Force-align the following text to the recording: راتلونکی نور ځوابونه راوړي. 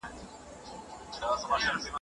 راتلونکی 0.03 1.19
نور 1.21 1.37
ځوابونه 1.41 1.65
راوړي. 1.67 1.89